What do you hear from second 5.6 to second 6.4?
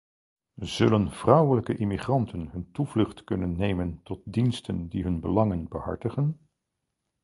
behartigen?